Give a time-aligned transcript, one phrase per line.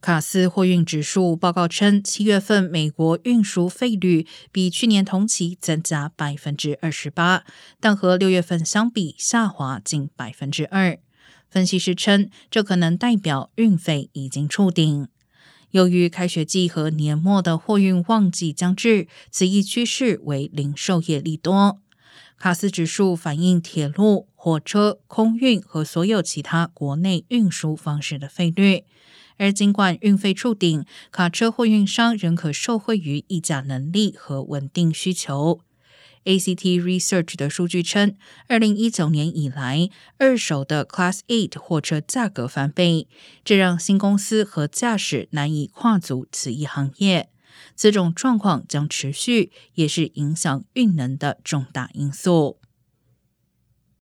[0.00, 7.44] 卡斯货运指数报告称，七月份美国运输费率比去年同期增加百分之二十八，
[7.80, 10.98] 但和六月份相比下滑近百分之二。
[11.50, 15.08] 分析师称，这可能代表运费已经触顶。
[15.70, 21.80] 由于开学季和年末的货运旺季将至，此一趋势为零售业利多。
[22.38, 28.84] 卡斯指数反映铁路、火车、空运和所有其他国内运输方式的费率。
[29.38, 35.60] 而尽管运费触顶，卡车货运商仍可受惠于议价能力和稳定需求。
[36.24, 38.16] ACT Research 的数据称，
[38.48, 39.88] 二零一九年以来，
[40.18, 43.06] 二手的 Class Eight 货车价格翻倍，
[43.44, 47.28] 这让新公司和驾驶难以跨足此一行业。
[47.74, 52.58] 此种状况将持续，也是影响运能的重大因素。